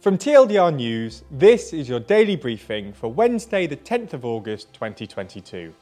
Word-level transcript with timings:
From 0.00 0.16
TLDR 0.16 0.76
News, 0.76 1.24
this 1.28 1.72
is 1.72 1.88
your 1.88 1.98
daily 1.98 2.36
briefing 2.36 2.92
for 2.92 3.12
Wednesday, 3.12 3.66
the 3.66 3.76
10th 3.76 4.12
of 4.12 4.24
August 4.24 4.72
2022. 4.72 5.74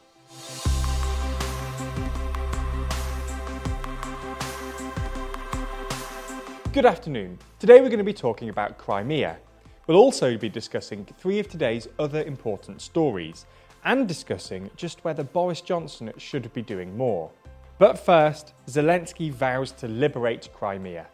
Good 6.73 6.87
afternoon. 6.87 7.39
Today 7.59 7.83
we're 7.83 7.91
going 7.91 7.99
to 7.99 8.05
be 8.05 8.15
talking 8.15 8.49
about 8.49 8.79
Crimea. 8.79 9.37
We'll 9.87 9.99
also 9.99 10.39
be 10.39 10.49
discussing 10.49 11.05
three 11.19 11.39
of 11.39 11.51
today's 11.51 11.87
other 11.99 12.23
important 12.23 12.81
stories 12.81 13.45
and 13.85 14.09
discussing 14.09 14.71
just 14.77 15.05
whether 15.05 15.25
Boris 15.25 15.61
Johnson 15.61 16.11
should 16.17 16.51
be 16.55 16.63
doing 16.63 16.97
more. 16.97 17.31
But 17.79 17.99
first, 17.99 18.55
Zelensky 18.67 19.31
vows 19.31 19.73
to 19.73 19.89
liberate 19.89 20.49
Crimea. 20.55 21.07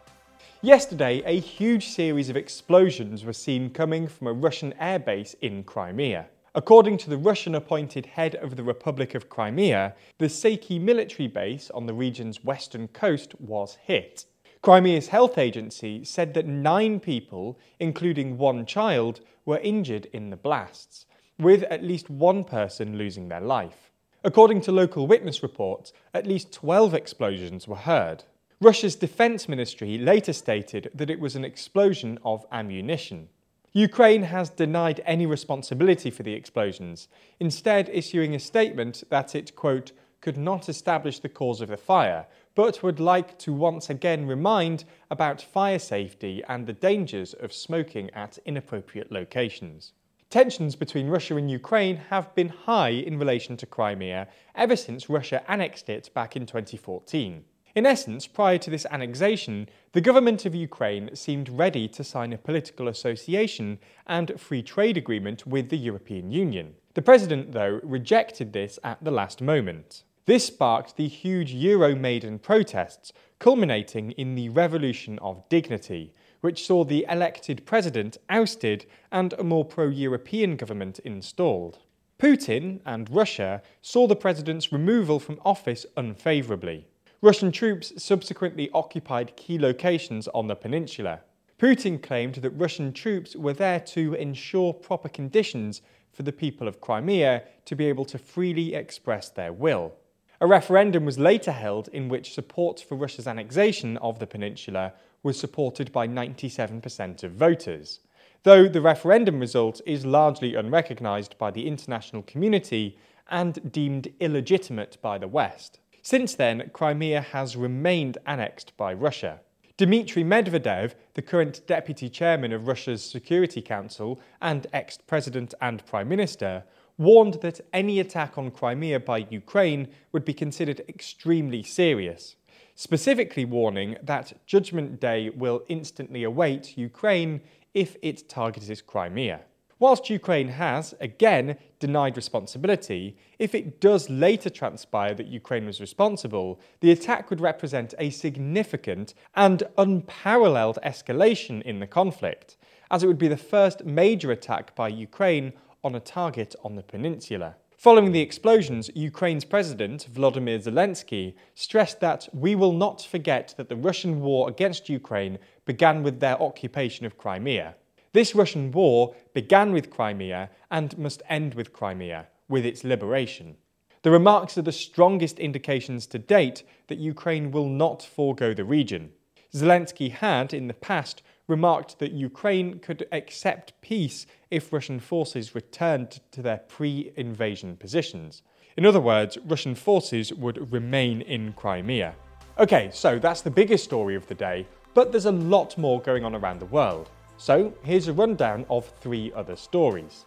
Yesterday, 0.65 1.21
a 1.25 1.41
huge 1.41 1.89
series 1.89 2.29
of 2.29 2.37
explosions 2.37 3.25
were 3.25 3.33
seen 3.33 3.69
coming 3.69 4.07
from 4.07 4.27
a 4.27 4.31
Russian 4.31 4.73
airbase 4.81 5.35
in 5.41 5.65
Crimea. 5.65 6.27
According 6.55 6.99
to 6.99 7.09
the 7.09 7.17
Russian 7.17 7.53
appointed 7.53 8.05
head 8.05 8.35
of 8.35 8.55
the 8.55 8.63
Republic 8.63 9.13
of 9.13 9.27
Crimea, 9.27 9.93
the 10.19 10.29
Saki 10.29 10.79
military 10.79 11.27
base 11.27 11.69
on 11.71 11.85
the 11.85 11.93
region's 11.93 12.45
western 12.45 12.87
coast 12.87 13.35
was 13.41 13.77
hit. 13.83 14.23
Crimea's 14.61 15.09
health 15.09 15.37
agency 15.37 16.05
said 16.05 16.33
that 16.33 16.47
nine 16.47 17.01
people, 17.01 17.59
including 17.81 18.37
one 18.37 18.65
child, 18.65 19.19
were 19.43 19.59
injured 19.59 20.05
in 20.13 20.29
the 20.29 20.37
blasts, 20.37 21.05
with 21.37 21.63
at 21.63 21.83
least 21.83 22.09
one 22.09 22.45
person 22.45 22.97
losing 22.97 23.27
their 23.27 23.41
life. 23.41 23.91
According 24.23 24.61
to 24.61 24.71
local 24.71 25.07
witness 25.07 25.43
reports, 25.43 25.91
at 26.13 26.25
least 26.25 26.53
12 26.53 26.93
explosions 26.93 27.67
were 27.67 27.75
heard. 27.75 28.23
Russia's 28.61 28.95
defense 28.95 29.49
ministry 29.49 29.97
later 29.97 30.33
stated 30.33 30.89
that 30.93 31.09
it 31.09 31.19
was 31.19 31.35
an 31.35 31.43
explosion 31.43 32.19
of 32.23 32.45
ammunition. 32.51 33.29
Ukraine 33.73 34.23
has 34.23 34.49
denied 34.49 35.01
any 35.05 35.25
responsibility 35.25 36.11
for 36.11 36.21
the 36.21 36.33
explosions, 36.33 37.07
instead, 37.39 37.89
issuing 37.89 38.35
a 38.35 38.39
statement 38.39 39.03
that 39.09 39.33
it, 39.33 39.55
quote, 39.55 39.91
could 40.21 40.37
not 40.37 40.69
establish 40.69 41.19
the 41.19 41.27
cause 41.27 41.59
of 41.59 41.69
the 41.69 41.75
fire, 41.75 42.27
but 42.55 42.83
would 42.83 42.99
like 42.99 43.37
to 43.39 43.51
once 43.51 43.89
again 43.89 44.27
remind 44.27 44.85
about 45.09 45.41
fire 45.41 45.79
safety 45.79 46.43
and 46.47 46.65
the 46.65 46.73
dangers 46.73 47.33
of 47.33 47.51
smoking 47.51 48.09
at 48.11 48.37
inappropriate 48.45 49.11
locations. 49.11 49.93
Tensions 50.29 50.75
between 50.75 51.09
Russia 51.09 51.35
and 51.35 51.51
Ukraine 51.51 51.97
have 52.09 52.33
been 52.35 52.49
high 52.49 52.89
in 52.89 53.19
relation 53.19 53.57
to 53.57 53.65
Crimea 53.65 54.27
ever 54.55 54.75
since 54.75 55.09
Russia 55.09 55.43
annexed 55.47 55.89
it 55.89 56.09
back 56.13 56.35
in 56.35 56.45
2014. 56.45 57.43
In 57.75 57.87
essence, 57.87 58.27
prior 58.27 58.59
to 58.59 58.69
this 58.69 58.85
annexation, 58.91 59.67
the 59.93 60.01
government 60.01 60.45
of 60.45 60.53
Ukraine 60.53 61.15
seemed 61.15 61.49
ready 61.49 61.87
to 61.87 62.03
sign 62.03 62.31
a 62.31 62.37
political 62.37 62.87
association 62.87 63.79
and 64.05 64.39
free 64.39 64.61
trade 64.61 64.95
agreement 64.95 65.47
with 65.47 65.69
the 65.69 65.77
European 65.77 66.29
Union. 66.29 66.75
The 66.93 67.01
president, 67.01 67.51
though, 67.51 67.79
rejected 67.81 68.53
this 68.53 68.77
at 68.83 69.03
the 69.03 69.09
last 69.09 69.41
moment. 69.41 70.03
This 70.27 70.45
sparked 70.45 70.97
the 70.97 71.07
huge 71.07 71.51
Euro 71.51 71.95
Euromaidan 71.95 72.43
protests, 72.43 73.11
culminating 73.39 74.11
in 74.11 74.35
the 74.35 74.49
Revolution 74.49 75.17
of 75.19 75.49
Dignity, 75.49 76.13
which 76.41 76.67
saw 76.67 76.83
the 76.83 77.07
elected 77.09 77.65
president 77.65 78.17
ousted 78.29 78.85
and 79.11 79.33
a 79.33 79.43
more 79.43 79.65
pro 79.65 79.87
European 79.87 80.57
government 80.57 80.99
installed. 80.99 81.79
Putin 82.19 82.81
and 82.85 83.09
Russia 83.09 83.63
saw 83.81 84.05
the 84.05 84.15
president's 84.15 84.71
removal 84.71 85.19
from 85.19 85.41
office 85.43 85.87
unfavourably. 85.97 86.85
Russian 87.23 87.53
troops 87.53 87.93
subsequently 88.03 88.69
occupied 88.73 89.37
key 89.37 89.57
locations 89.57 90.27
on 90.33 90.47
the 90.47 90.57
peninsula. 90.57 91.21
Putin 91.57 92.03
claimed 92.03 92.35
that 92.35 92.49
Russian 92.49 92.91
troops 92.91 93.33
were 93.33 93.53
there 93.53 93.79
to 93.79 94.13
ensure 94.15 94.73
proper 94.73 95.07
conditions 95.07 95.81
for 96.11 96.23
the 96.23 96.33
people 96.33 96.67
of 96.67 96.81
Crimea 96.81 97.43
to 97.63 97.75
be 97.77 97.85
able 97.85 98.03
to 98.03 98.17
freely 98.17 98.75
express 98.75 99.29
their 99.29 99.53
will. 99.53 99.93
A 100.41 100.47
referendum 100.47 101.05
was 101.05 101.17
later 101.17 101.53
held 101.53 101.87
in 101.93 102.09
which 102.09 102.33
support 102.33 102.81
for 102.81 102.95
Russia's 102.95 103.25
annexation 103.25 103.95
of 103.99 104.19
the 104.19 104.27
peninsula 104.27 104.91
was 105.23 105.39
supported 105.39 105.93
by 105.93 106.05
97% 106.05 107.23
of 107.23 107.31
voters. 107.31 108.01
Though 108.43 108.67
the 108.67 108.81
referendum 108.81 109.39
result 109.39 109.79
is 109.85 110.05
largely 110.05 110.55
unrecognised 110.55 111.37
by 111.37 111.51
the 111.51 111.67
international 111.67 112.23
community 112.23 112.97
and 113.29 113.71
deemed 113.71 114.11
illegitimate 114.19 114.97
by 115.01 115.17
the 115.17 115.29
West. 115.29 115.79
Since 116.05 116.35
then, 116.35 116.69
Crimea 116.73 117.21
has 117.21 117.55
remained 117.55 118.17
annexed 118.25 118.75
by 118.75 118.93
Russia. 118.93 119.39
Dmitry 119.77 120.21
Medvedev, 120.21 120.95
the 121.13 121.21
current 121.21 121.65
deputy 121.65 122.09
chairman 122.09 122.51
of 122.51 122.67
Russia's 122.67 123.01
Security 123.01 123.61
Council 123.61 124.19
and 124.41 124.67
ex 124.73 124.97
president 124.97 125.53
and 125.61 125.85
prime 125.85 126.09
minister, 126.09 126.65
warned 126.97 127.35
that 127.35 127.61
any 127.71 128.01
attack 128.01 128.37
on 128.37 128.51
Crimea 128.51 128.99
by 128.99 129.25
Ukraine 129.29 129.87
would 130.11 130.25
be 130.25 130.33
considered 130.33 130.81
extremely 130.89 131.63
serious, 131.63 132.35
specifically 132.75 133.45
warning 133.45 133.95
that 134.03 134.45
Judgment 134.45 134.99
Day 134.99 135.29
will 135.29 135.63
instantly 135.69 136.23
await 136.23 136.77
Ukraine 136.77 137.39
if 137.73 137.95
it 138.01 138.27
targets 138.27 138.81
Crimea. 138.81 139.39
Whilst 139.79 140.09
Ukraine 140.09 140.49
has, 140.49 140.93
again, 140.99 141.57
denied 141.79 142.15
responsibility, 142.15 143.17
if 143.39 143.55
it 143.55 143.81
does 143.81 144.09
later 144.09 144.49
transpire 144.49 145.13
that 145.15 145.27
Ukraine 145.27 145.65
was 145.65 145.81
responsible, 145.81 146.59
the 146.79 146.91
attack 146.91 147.29
would 147.29 147.41
represent 147.41 147.93
a 147.97 148.09
significant 148.09 149.13
and 149.35 149.63
unparalleled 149.77 150.79
escalation 150.85 151.61
in 151.63 151.79
the 151.79 151.87
conflict, 151.87 152.55
as 152.91 153.03
it 153.03 153.07
would 153.07 153.17
be 153.17 153.27
the 153.27 153.35
first 153.35 153.83
major 153.83 154.31
attack 154.31 154.75
by 154.75 154.87
Ukraine 154.87 155.53
on 155.83 155.95
a 155.95 155.99
target 155.99 156.55
on 156.63 156.75
the 156.75 156.83
peninsula. 156.83 157.55
Following 157.77 158.13
the 158.13 158.21
explosions, 158.21 158.89
Ukraine's 158.95 159.43
president, 159.43 160.07
Volodymyr 160.09 160.63
Zelensky, 160.63 161.33
stressed 161.53 161.99
that 161.99 162.29
we 162.31 162.55
will 162.55 162.71
not 162.71 163.01
forget 163.01 163.53
that 163.57 163.67
the 163.67 163.75
Russian 163.75 164.21
war 164.21 164.47
against 164.47 164.87
Ukraine 164.87 165.37
began 165.65 166.01
with 166.03 166.21
their 166.21 166.41
occupation 166.41 167.05
of 167.05 167.17
Crimea. 167.17 167.75
This 168.13 168.35
Russian 168.35 168.71
war 168.71 169.15
began 169.33 169.73
with 169.73 169.89
Crimea 169.89 170.51
and 170.69 170.95
must 170.99 171.23
end 171.27 171.55
with 171.55 171.73
Crimea, 171.73 172.27
with 172.47 172.63
its 172.63 172.83
liberation. 172.83 173.57
The 174.03 174.11
remarks 174.11 174.55
are 174.55 174.61
the 174.61 174.71
strongest 174.71 175.39
indications 175.39 176.05
to 176.07 176.19
date 176.19 176.63
that 176.87 176.99
Ukraine 176.99 177.49
will 177.49 177.67
not 177.67 178.03
forego 178.03 178.53
the 178.53 178.65
region. 178.65 179.13
Zelensky 179.51 180.11
had, 180.11 180.53
in 180.53 180.67
the 180.67 180.75
past, 180.75 181.23
remarked 181.47 181.97
that 181.97 182.11
Ukraine 182.11 182.77
could 182.79 183.07
accept 183.11 183.81
peace 183.81 184.27
if 184.51 184.71
Russian 184.71 184.99
forces 184.99 185.55
returned 185.55 186.19
to 186.31 186.43
their 186.43 186.57
pre 186.57 187.11
invasion 187.15 187.77
positions. 187.77 188.43
In 188.77 188.85
other 188.85 189.01
words, 189.01 189.39
Russian 189.45 189.73
forces 189.73 190.31
would 190.33 190.71
remain 190.71 191.21
in 191.21 191.53
Crimea. 191.53 192.13
Okay, 192.59 192.91
so 192.93 193.17
that's 193.17 193.41
the 193.41 193.49
biggest 193.49 193.83
story 193.83 194.15
of 194.15 194.27
the 194.27 194.35
day, 194.35 194.67
but 194.93 195.11
there's 195.11 195.25
a 195.25 195.31
lot 195.31 195.75
more 195.79 195.99
going 195.99 196.23
on 196.23 196.35
around 196.35 196.59
the 196.59 196.67
world. 196.67 197.09
So 197.37 197.73
here's 197.83 198.07
a 198.07 198.13
rundown 198.13 198.65
of 198.69 198.87
three 199.01 199.31
other 199.33 199.55
stories. 199.55 200.25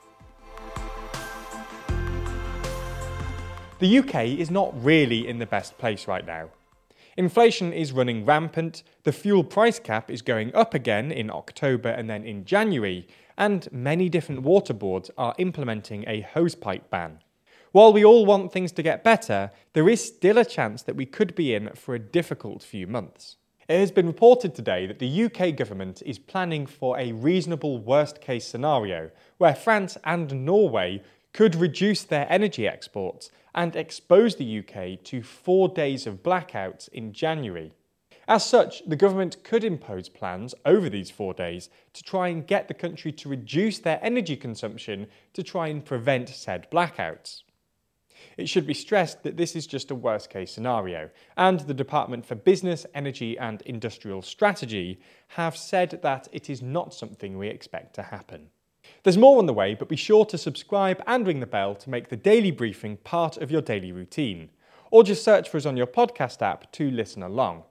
The 3.79 3.99
UK 3.99 4.27
is 4.39 4.51
not 4.51 4.73
really 4.83 5.29
in 5.29 5.39
the 5.39 5.47
best 5.47 5.77
place 5.79 6.09
right 6.09 6.27
now. 6.27 6.49
Inflation 7.19 7.73
is 7.73 7.93
running 7.93 8.25
rampant, 8.25 8.83
the 9.05 9.13
fuel 9.13 9.45
price 9.45 9.79
cap 9.79 10.11
is 10.11 10.21
going 10.21 10.55
up 10.55 10.75
again 10.75 11.11
in 11.11 11.31
October 11.31 11.89
and 11.89 12.11
then 12.11 12.25
in 12.25 12.45
January, 12.45 13.07
and 13.39 13.71
many 13.73 14.09
different 14.09 14.43
water 14.43 14.75
boards 14.75 15.11
are 15.17 15.35
implementing 15.39 16.05
a 16.07 16.27
hosepipe 16.35 16.91
ban. 16.91 17.21
While 17.73 17.93
we 17.93 18.05
all 18.05 18.25
want 18.25 18.53
things 18.53 18.73
to 18.73 18.83
get 18.83 19.05
better, 19.05 19.51
there 19.73 19.89
is 19.89 20.03
still 20.03 20.39
a 20.39 20.45
chance 20.45 20.83
that 20.83 20.97
we 20.97 21.07
could 21.07 21.35
be 21.35 21.55
in 21.55 21.71
for 21.75 21.95
a 21.95 21.99
difficult 21.99 22.63
few 22.63 22.87
months. 22.87 23.37
It 23.69 23.81
has 23.81 23.91
been 23.91 24.07
reported 24.07 24.55
today 24.55 24.87
that 24.87 25.01
the 25.01 25.25
UK 25.25 25.57
government 25.57 26.01
is 26.07 26.21
planning 26.21 26.67
for 26.67 26.97
a 26.97 27.11
reasonable 27.11 27.79
worst 27.79 28.21
case 28.21 28.47
scenario 28.47 29.11
where 29.39 29.57
France 29.57 29.99
and 30.05 30.47
Norway 30.47 31.03
could 31.33 31.57
reduce 31.57 32.05
their 32.05 32.31
energy 32.31 32.69
exports 32.69 33.33
and 33.57 33.75
expose 33.75 34.37
the 34.37 34.61
UK 34.61 35.03
to 35.07 35.21
four 35.21 35.69
days 35.69 36.07
of 36.07 36.23
blackouts 36.23 36.89
in 36.91 37.13
January. 37.13 37.73
As 38.29 38.45
such, 38.45 38.89
the 38.89 38.95
government 38.95 39.43
could 39.43 39.65
impose 39.65 40.09
plans 40.09 40.55
over 40.65 40.89
these 40.89 41.11
four 41.11 41.35
days 41.35 41.69
to 41.95 42.05
try 42.05 42.29
and 42.29 42.47
get 42.47 42.69
the 42.69 42.75
country 42.75 43.11
to 43.11 43.29
reduce 43.29 43.81
their 43.81 43.99
energy 44.01 44.37
consumption 44.37 45.09
to 45.33 45.43
try 45.43 45.67
and 45.67 45.85
prevent 45.85 46.29
said 46.29 46.71
blackouts. 46.71 47.43
It 48.37 48.49
should 48.49 48.67
be 48.67 48.75
stressed 48.75 49.23
that 49.23 49.37
this 49.37 49.57
is 49.57 49.67
just 49.67 49.91
a 49.91 49.95
worst 49.95 50.31
case 50.31 50.53
scenario, 50.53 51.11
and 51.37 51.61
the 51.61 51.75
Department 51.75 52.27
for 52.27 52.35
Business, 52.35 52.87
Energy 52.95 53.39
and 53.39 53.63
Industrial 53.63 54.23
Strategy 54.23 55.01
have 55.29 55.57
said 55.57 56.01
that 56.03 56.29
it 56.33 56.51
is 56.51 56.63
not 56.63 56.95
something 56.95 57.37
we 57.37 57.49
expect 57.49 57.95
to 57.95 58.03
happen. 58.03 58.49
There's 59.03 59.19
more 59.19 59.39
on 59.39 59.47
the 59.47 59.53
way, 59.53 59.75
but 59.75 59.89
be 59.89 59.97
sure 59.97 60.25
to 60.27 60.39
subscribe 60.39 61.03
and 61.07 61.27
ring 61.27 61.41
the 61.41 61.47
bell 61.47 61.75
to 61.75 61.91
make 61.91 62.09
the 62.09 62.17
daily 62.17 62.51
briefing 62.51 62.99
part 62.99 63.37
of 63.37 63.51
your 63.51 63.63
daily 63.63 63.93
routine, 63.93 64.51
or 64.91 65.03
just 65.03 65.25
search 65.25 65.49
for 65.49 65.57
us 65.57 65.67
on 65.67 65.77
your 65.77 65.87
podcast 65.87 66.43
app 66.43 66.71
to 66.73 66.91
listen 66.91 67.23
along. 67.23 67.65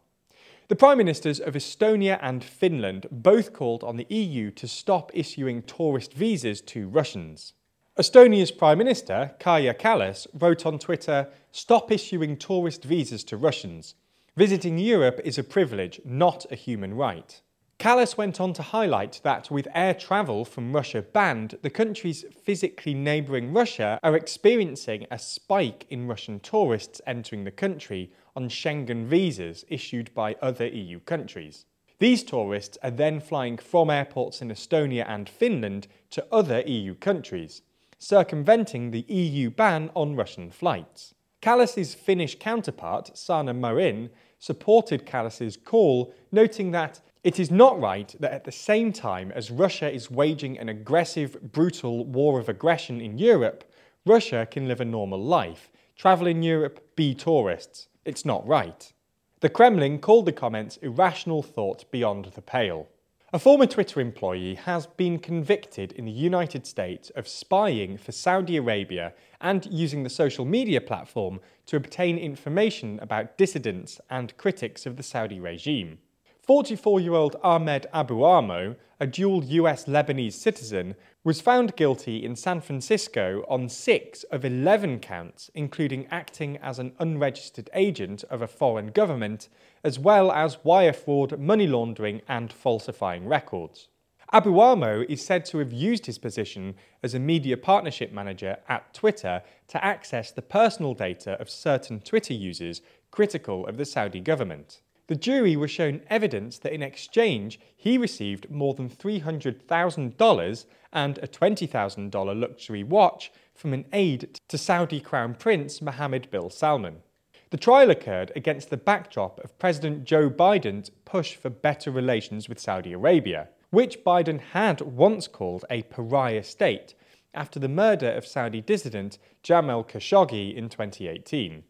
The 0.68 0.76
Prime 0.76 0.98
Ministers 0.98 1.40
of 1.40 1.54
Estonia 1.54 2.18
and 2.22 2.44
Finland 2.44 3.06
both 3.12 3.54
called 3.54 3.84
on 3.84 3.98
the 3.98 4.08
EU 4.10 4.50
to 4.52 4.68
stop 4.68 5.12
issuing 5.14 5.62
tourist 5.62 6.14
visas 6.14 6.60
to 6.62 6.88
Russians. 6.88 7.54
Estonia's 7.98 8.52
Prime 8.52 8.78
Minister, 8.78 9.32
Kaja 9.40 9.74
Kallas, 9.74 10.28
wrote 10.34 10.66
on 10.66 10.78
Twitter 10.78 11.30
Stop 11.54 11.90
issuing 11.94 12.36
tourist 12.36 12.84
visas 12.84 13.24
to 13.24 13.38
Russians. 13.38 13.96
Visiting 14.36 14.78
Europe 14.78 15.22
is 15.24 15.38
a 15.38 15.46
privilege, 15.46 16.02
not 16.04 16.46
a 16.52 16.56
human 16.56 16.94
right. 16.96 17.42
Kallas 17.80 18.18
went 18.18 18.42
on 18.42 18.52
to 18.52 18.62
highlight 18.62 19.22
that 19.24 19.50
with 19.50 19.70
air 19.74 19.94
travel 19.94 20.44
from 20.44 20.76
Russia 20.76 21.02
banned, 21.02 21.58
the 21.62 21.70
countries 21.70 22.26
physically 22.44 22.94
neighbouring 22.94 23.54
Russia 23.54 23.98
are 24.04 24.18
experiencing 24.18 25.08
a 25.10 25.18
spike 25.18 25.86
in 25.90 26.06
Russian 26.06 26.42
tourists 26.42 27.00
entering 27.08 27.46
the 27.46 27.52
country 27.52 28.12
on 28.36 28.50
Schengen 28.50 29.06
visas 29.06 29.64
issued 29.70 30.14
by 30.14 30.36
other 30.42 30.68
EU 30.68 31.00
countries. 31.00 31.66
These 32.00 32.26
tourists 32.26 32.78
are 32.84 32.92
then 32.92 33.22
flying 33.22 33.58
from 33.58 33.90
airports 33.90 34.42
in 34.42 34.50
Estonia 34.50 35.06
and 35.08 35.30
Finland 35.30 35.88
to 36.10 36.28
other 36.30 36.60
EU 36.60 36.94
countries, 36.96 37.62
circumventing 38.08 38.92
the 38.92 39.04
EU 39.08 39.50
ban 39.50 39.90
on 39.96 40.16
Russian 40.16 40.52
flights. 40.52 41.16
Kallas's 41.42 41.96
Finnish 41.96 42.38
counterpart, 42.38 43.18
Sanna 43.18 43.52
Marin, 43.52 44.12
supported 44.38 45.08
Kallas's 45.08 45.58
call, 45.58 46.14
noting 46.32 46.70
that 46.70 47.02
it 47.24 47.40
is 47.40 47.50
not 47.50 47.80
right 47.80 48.16
that 48.20 48.32
at 48.32 48.44
the 48.44 48.52
same 48.52 48.94
time 48.94 49.32
as 49.32 49.50
Russia 49.50 49.92
is 49.92 50.12
waging 50.12 50.60
an 50.60 50.70
aggressive, 50.70 51.52
brutal 51.52 52.06
war 52.06 52.40
of 52.40 52.48
aggression 52.48 53.02
in 53.02 53.18
Europe, 53.18 53.64
Russia 54.06 54.48
can 54.52 54.68
live 54.68 54.82
a 54.82 54.86
normal 54.86 55.20
life, 55.20 55.72
travel 55.96 56.28
in 56.28 56.44
Europe, 56.44 56.96
be 56.96 57.16
tourists. 57.16 57.88
It's 58.06 58.24
not 58.24 58.48
right. 58.48 58.94
The 59.40 59.50
Kremlin 59.50 59.98
called 59.98 60.28
the 60.28 60.32
comments 60.32 60.78
irrational 60.78 61.42
thought 61.42 61.90
beyond 61.90 62.26
the 62.26 62.44
pale. 62.44 62.88
A 63.36 63.38
former 63.38 63.66
Twitter 63.66 64.00
employee 64.00 64.56
has 64.56 64.88
been 64.88 65.20
convicted 65.20 65.92
in 65.92 66.06
the 66.06 66.12
United 66.30 66.66
States 66.66 67.10
of 67.18 67.28
spying 67.28 67.98
for 67.98 68.14
Saudi 68.14 68.56
Arabia 68.56 69.14
and 69.42 69.66
using 69.66 70.04
the 70.04 70.10
social 70.10 70.46
media 70.46 70.80
platform 70.80 71.42
to 71.66 71.76
obtain 71.76 72.18
information 72.18 72.98
about 73.02 73.38
dissidents 73.38 74.00
and 74.10 74.38
critics 74.38 74.86
of 74.86 74.96
the 74.96 75.04
Saudi 75.04 75.42
regime. 75.42 75.98
44 76.44 77.02
year 77.02 77.12
old 77.12 77.36
Ahmed 77.44 77.88
Abouammo, 77.94 78.78
a 79.02 79.06
dual 79.06 79.44
US 79.44 79.84
Lebanese 79.84 80.32
citizen, 80.32 80.96
was 81.26 81.42
found 81.42 81.76
guilty 81.76 82.24
in 82.24 82.36
San 82.36 82.62
Francisco 82.62 83.44
on 83.50 83.68
six 83.68 84.22
of 84.26 84.46
11 84.46 85.00
counts, 85.00 85.50
including 85.56 86.06
acting 86.12 86.56
as 86.58 86.78
an 86.78 86.94
unregistered 87.00 87.68
agent 87.74 88.24
of 88.30 88.44
a 88.44 88.48
foreign 88.48 88.92
government, 88.92 89.50
as 89.84 89.98
well 89.98 90.32
as 90.32 90.64
wire 90.64 90.94
fraud, 90.94 91.40
money 91.40 91.66
laundering, 91.66 92.22
and 92.28 92.54
falsifying 92.54 93.28
records. 93.28 93.88
Abouammo 94.32 95.04
is 95.10 95.26
said 95.26 95.46
to 95.46 95.58
have 95.58 95.74
used 95.74 96.06
his 96.06 96.20
position 96.20 96.76
as 97.02 97.16
a 97.16 97.20
media 97.20 97.58
partnership 97.58 98.12
manager 98.12 98.58
at 98.70 98.94
Twitter 98.94 99.42
to 99.70 99.84
access 99.84 100.30
the 100.30 100.44
personal 100.44 100.94
data 100.94 101.32
of 101.42 101.50
certain 101.50 102.02
Twitter 102.02 102.36
users 102.36 102.84
critical 103.10 103.66
of 103.66 103.78
the 103.78 103.86
Saudi 103.86 104.20
government. 104.20 104.82
The 105.08 105.16
jury 105.16 105.56
was 105.56 105.70
shown 105.70 106.02
evidence 106.10 106.58
that 106.60 106.74
in 106.74 106.82
exchange 106.82 107.60
he 107.76 107.98
received 107.98 108.50
more 108.50 108.74
than 108.74 108.90
$300,000 108.90 110.66
and 110.92 111.18
a 111.20 111.28
$20,000 111.28 112.40
luxury 112.40 112.84
watch 112.84 113.32
from 113.54 113.74
an 113.74 113.86
aide 113.94 114.40
to 114.48 114.58
Saudi 114.58 115.00
Crown 115.00 115.36
Prince 115.36 115.80
Mohammed 115.80 116.32
bin 116.32 116.50
Salman. 116.50 117.04
The 117.52 117.58
trial 117.58 117.92
occurred 117.92 118.32
against 118.36 118.72
the 118.72 118.78
backdrop 118.78 119.40
of 119.44 119.58
President 119.60 120.06
Joe 120.06 120.30
Biden's 120.30 120.90
push 120.90 121.36
for 121.36 121.52
better 121.52 121.92
relations 121.92 122.50
with 122.50 122.60
Saudi 122.60 122.92
Arabia, 122.92 123.50
which 123.70 124.04
Biden 124.04 124.40
had 124.40 124.82
once 124.82 125.28
called 125.28 125.66
a 125.70 125.84
pariah 125.84 126.44
state 126.44 126.96
after 127.36 127.60
the 127.60 127.70
murder 127.70 128.10
of 128.10 128.26
Saudi 128.26 128.62
dissident 128.62 129.20
Jamal 129.44 129.84
Khashoggi 129.84 130.56
in 130.56 130.68
2018. 130.70 131.64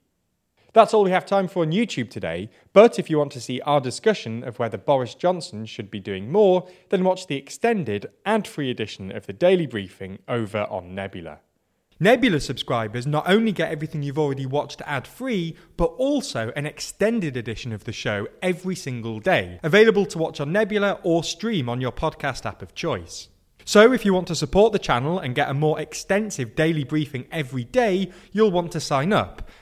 That's 0.75 0.93
all 0.93 1.05
we 1.05 1.11
have 1.11 1.25
time 1.25 1.47
for 1.47 1.63
on 1.63 1.71
YouTube 1.71 2.09
today, 2.09 2.49
but 2.73 2.99
if 2.99 3.09
you 3.09 3.17
want 3.17 3.31
to 3.31 3.39
see 3.39 3.61
our 3.61 3.79
discussion 3.79 4.43
of 4.43 4.59
whether 4.59 4.77
Boris 4.77 5.15
Johnson 5.15 5.65
should 5.65 5.89
be 5.89 6.01
doing 6.01 6.29
more, 6.29 6.67
then 6.89 7.05
watch 7.05 7.27
the 7.27 7.37
extended 7.37 8.07
ad 8.25 8.45
free 8.45 8.69
edition 8.69 9.09
of 9.09 9.25
the 9.25 9.31
Daily 9.31 9.67
Briefing 9.67 10.19
over 10.27 10.67
on 10.69 10.93
Nebula. 10.93 11.39
Nebula 11.97 12.41
subscribers 12.41 13.07
not 13.07 13.23
only 13.25 13.53
get 13.53 13.71
everything 13.71 14.03
you've 14.03 14.19
already 14.19 14.45
watched 14.45 14.81
ad 14.85 15.07
free, 15.07 15.55
but 15.77 15.93
also 15.97 16.51
an 16.57 16.65
extended 16.65 17.37
edition 17.37 17.71
of 17.71 17.85
the 17.85 17.93
show 17.93 18.27
every 18.41 18.75
single 18.75 19.21
day, 19.21 19.61
available 19.63 20.05
to 20.07 20.17
watch 20.17 20.41
on 20.41 20.51
Nebula 20.51 20.99
or 21.03 21.23
stream 21.23 21.69
on 21.69 21.79
your 21.79 21.93
podcast 21.93 22.45
app 22.45 22.61
of 22.61 22.75
choice. 22.75 23.29
So, 23.67 23.91
if 23.93 24.05
you 24.05 24.13
want 24.13 24.27
to 24.27 24.35
support 24.35 24.73
the 24.73 24.79
channel 24.79 25.17
and 25.17 25.33
get 25.33 25.49
a 25.49 25.53
more 25.55 25.79
extensive 25.79 26.53
daily 26.53 26.83
briefing 26.83 27.25
every 27.31 27.63
day, 27.63 28.11
you'll 28.31 28.51
want 28.51 28.71
to 28.73 28.79
sign 28.79 29.11
up. 29.11 29.49